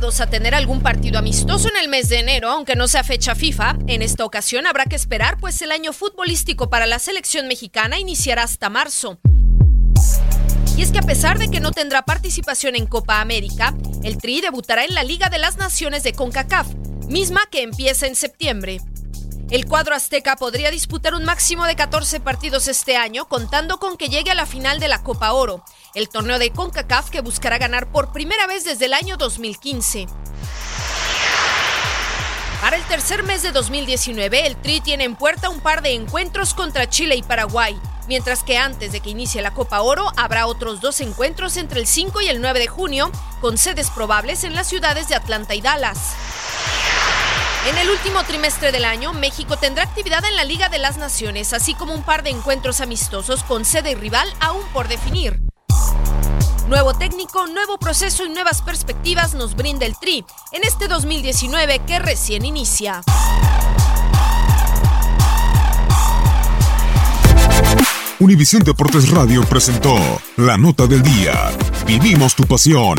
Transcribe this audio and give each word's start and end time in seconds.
A 0.00 0.26
tener 0.26 0.54
algún 0.54 0.80
partido 0.80 1.18
amistoso 1.18 1.68
en 1.68 1.76
el 1.76 1.88
mes 1.88 2.08
de 2.08 2.20
enero, 2.20 2.48
aunque 2.48 2.74
no 2.74 2.88
sea 2.88 3.04
fecha 3.04 3.34
FIFA, 3.34 3.76
en 3.86 4.00
esta 4.00 4.24
ocasión 4.24 4.66
habrá 4.66 4.86
que 4.86 4.96
esperar, 4.96 5.36
pues 5.38 5.60
el 5.60 5.70
año 5.70 5.92
futbolístico 5.92 6.70
para 6.70 6.86
la 6.86 6.98
selección 6.98 7.46
mexicana 7.48 7.98
iniciará 7.98 8.42
hasta 8.42 8.70
marzo. 8.70 9.20
Y 10.76 10.82
es 10.82 10.90
que 10.90 10.98
a 10.98 11.02
pesar 11.02 11.38
de 11.38 11.50
que 11.50 11.60
no 11.60 11.70
tendrá 11.70 12.02
participación 12.02 12.76
en 12.76 12.86
Copa 12.86 13.20
América, 13.20 13.74
el 14.02 14.16
Tri 14.16 14.40
debutará 14.40 14.86
en 14.86 14.94
la 14.94 15.04
Liga 15.04 15.28
de 15.28 15.38
las 15.38 15.58
Naciones 15.58 16.02
de 16.02 16.14
CONCACAF, 16.14 16.68
misma 17.06 17.40
que 17.50 17.62
empieza 17.62 18.06
en 18.06 18.16
septiembre. 18.16 18.80
El 19.50 19.66
cuadro 19.66 19.96
azteca 19.96 20.36
podría 20.36 20.70
disputar 20.70 21.12
un 21.12 21.24
máximo 21.24 21.64
de 21.64 21.74
14 21.74 22.20
partidos 22.20 22.68
este 22.68 22.96
año, 22.96 23.26
contando 23.26 23.80
con 23.80 23.96
que 23.96 24.08
llegue 24.08 24.30
a 24.30 24.36
la 24.36 24.46
final 24.46 24.78
de 24.78 24.86
la 24.86 25.02
Copa 25.02 25.32
Oro, 25.32 25.64
el 25.94 26.08
torneo 26.08 26.38
de 26.38 26.52
CONCACAF 26.52 27.10
que 27.10 27.20
buscará 27.20 27.58
ganar 27.58 27.90
por 27.90 28.12
primera 28.12 28.46
vez 28.46 28.62
desde 28.62 28.84
el 28.84 28.94
año 28.94 29.16
2015. 29.16 30.06
Para 32.60 32.76
el 32.76 32.84
tercer 32.84 33.24
mes 33.24 33.42
de 33.42 33.50
2019, 33.50 34.46
el 34.46 34.54
Tri 34.54 34.80
tiene 34.82 35.02
en 35.02 35.16
puerta 35.16 35.48
un 35.48 35.58
par 35.58 35.82
de 35.82 35.94
encuentros 35.94 36.54
contra 36.54 36.88
Chile 36.88 37.16
y 37.16 37.24
Paraguay, 37.24 37.76
mientras 38.06 38.44
que 38.44 38.56
antes 38.56 38.92
de 38.92 39.00
que 39.00 39.10
inicie 39.10 39.42
la 39.42 39.52
Copa 39.52 39.80
Oro 39.80 40.12
habrá 40.16 40.46
otros 40.46 40.80
dos 40.80 41.00
encuentros 41.00 41.56
entre 41.56 41.80
el 41.80 41.88
5 41.88 42.20
y 42.20 42.28
el 42.28 42.40
9 42.40 42.60
de 42.60 42.68
junio, 42.68 43.10
con 43.40 43.58
sedes 43.58 43.90
probables 43.90 44.44
en 44.44 44.54
las 44.54 44.68
ciudades 44.68 45.08
de 45.08 45.16
Atlanta 45.16 45.56
y 45.56 45.60
Dallas. 45.60 46.14
En 47.66 47.76
el 47.76 47.90
último 47.90 48.24
trimestre 48.24 48.72
del 48.72 48.86
año, 48.86 49.12
México 49.12 49.58
tendrá 49.58 49.84
actividad 49.84 50.24
en 50.24 50.34
la 50.34 50.44
Liga 50.44 50.70
de 50.70 50.78
las 50.78 50.96
Naciones, 50.96 51.52
así 51.52 51.74
como 51.74 51.94
un 51.94 52.02
par 52.02 52.22
de 52.22 52.30
encuentros 52.30 52.80
amistosos 52.80 53.44
con 53.44 53.66
sede 53.66 53.90
y 53.90 53.94
rival 53.96 54.26
aún 54.40 54.62
por 54.72 54.88
definir. 54.88 55.42
Nuevo 56.68 56.94
técnico, 56.94 57.46
nuevo 57.48 57.78
proceso 57.78 58.24
y 58.24 58.30
nuevas 58.30 58.62
perspectivas 58.62 59.34
nos 59.34 59.56
brinda 59.56 59.84
el 59.84 59.98
Tri 59.98 60.24
en 60.52 60.64
este 60.64 60.88
2019 60.88 61.80
que 61.86 61.98
recién 61.98 62.46
inicia. 62.46 63.02
Univisión 68.20 68.62
Deportes 68.62 69.10
Radio 69.10 69.42
presentó 69.44 69.96
La 70.36 70.56
Nota 70.56 70.86
del 70.86 71.02
Día. 71.02 71.50
Vivimos 71.86 72.34
tu 72.34 72.44
pasión. 72.44 72.98